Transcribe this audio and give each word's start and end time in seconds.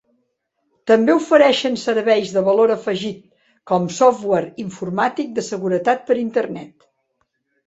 També 0.91 1.13
ofereixen 1.17 1.77
serveis 1.81 2.31
de 2.37 2.43
valor 2.47 2.73
afegit 2.77 3.19
com 3.73 3.85
software 3.99 4.51
informàtic 4.65 5.31
de 5.37 5.45
seguretat 5.51 6.03
per 6.11 6.19
Internet. 6.25 6.75